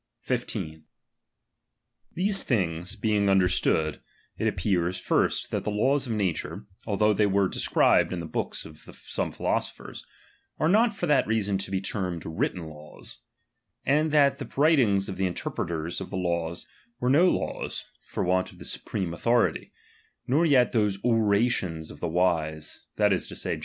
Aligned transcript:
noMlX'lox. 0.25 0.31
195 0.31 0.81
15. 0.81 0.83
These 2.15 2.43
things 2.43 2.95
being 2.95 3.29
understood, 3.29 4.01
it 4.35 4.47
appears, 4.47 4.97
first, 4.97 5.51
that 5.51 5.63
the 5.63 5.69
laws 5.69 6.07
of 6.07 6.13
nature, 6.13 6.65
although 6.87 7.13
they 7.13 7.27
were 7.27 7.47
described 7.47 8.11
in 8.11 8.19
the 8.19 8.25
books 8.25 8.65
of 8.65 8.79
some 9.05 9.31
philosophers, 9.31 10.03
are 10.59 10.67
not 10.67 10.95
for 10.95 11.05
that 11.05 11.27
reason 11.27 11.59
to 11.59 11.69
be 11.69 11.79
termed 11.79 12.23
writteji 12.23 12.55
Imos: 12.61 13.17
aaid 13.85 14.09
that 14.09 14.39
the 14.39 14.49
writings 14.57 15.07
of 15.07 15.17
the 15.17 15.27
interpreters 15.27 16.01
of 16.01 16.09
the 16.09 16.17
laws, 16.17 16.65
were 16.99 17.07
no 17.11 17.29
laws, 17.29 17.85
for 18.01 18.23
want 18.23 18.51
of 18.51 18.57
the 18.57 18.65
supreme 18.65 19.13
au 19.13 19.17
thority; 19.17 19.69
nor 20.25 20.47
yet 20.47 20.71
those 20.71 20.97
orations 21.05 21.91
of 21.91 21.99
the 21.99 22.07
wise, 22.09 22.87
that 22.95 23.13
is 23.13 23.27
to 23.27 23.35
say. 23.35 23.59